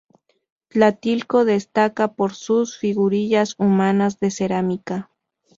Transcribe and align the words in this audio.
Tlatilco 0.69 1.45
destaca 1.45 2.15
por 2.15 2.33
sus 2.33 2.75
figurillas 2.75 3.53
humanas 3.59 4.19
de 4.19 4.31
cerámica. 4.31 5.11